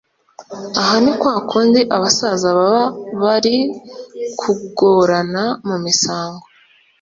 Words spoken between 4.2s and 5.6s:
kugorana